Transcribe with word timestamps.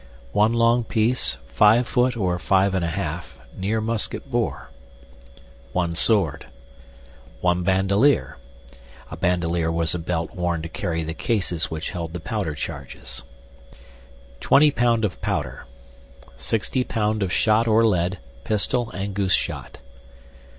One 0.31 0.53
long 0.53 0.83
Peece, 0.83 1.37
five 1.53 1.87
foot 1.87 2.17
or 2.17 2.39
five 2.39 2.73
and 2.73 2.83
a 2.83 2.87
halfe, 2.87 3.37
neere 3.55 3.79
Musket 3.81 4.31
bore. 4.31 4.71
One 5.73 5.93
sword. 5.93 6.47
One 7.41 7.63
bandaleere 7.63 8.37
[a 9.11 9.17
bandoleer 9.17 9.71
was 9.71 9.93
a 9.93 9.99
belt 9.99 10.33
worn 10.33 10.63
to 10.63 10.69
carry 10.69 11.03
the 11.03 11.13
cases 11.13 11.69
which 11.69 11.91
held 11.91 12.13
the 12.13 12.19
powder 12.19 12.55
charges]. 12.55 13.23
Twenty 14.39 14.71
pound 14.71 15.05
of 15.05 15.21
powder. 15.21 15.67
Sixty 16.35 16.83
pound 16.83 17.21
of 17.21 17.31
shot 17.31 17.67
or 17.67 17.85
lead, 17.85 18.17
Pistoll 18.43 18.89
and 18.93 19.13
Goose 19.13 19.35
shot." 19.35 19.81